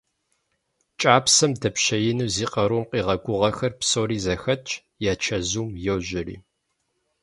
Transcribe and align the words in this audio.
КӀапсэм 1.01 1.51
дэпщеину 1.61 2.27
зи 2.35 2.45
къарум 2.51 2.85
къигъэгугъэхэр 2.89 3.73
псори 3.79 4.17
зэхэтщ, 4.25 4.69
я 5.11 5.13
чэзум 5.23 5.69
йожьэри. 5.85 6.35